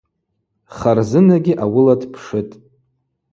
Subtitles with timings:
[0.77, 2.53] Харзынагьи ауыла дпшытӏ.